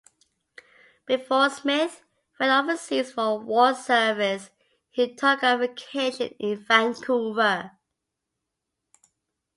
Before 1.05 1.47
Smith 1.51 2.01
went 2.39 2.51
overseas 2.51 3.11
for 3.11 3.37
war 3.39 3.75
service 3.75 4.49
he 4.89 5.13
took 5.13 5.43
a 5.43 5.59
vacation 5.59 6.33
in 6.39 6.57
Vancouver. 6.57 7.69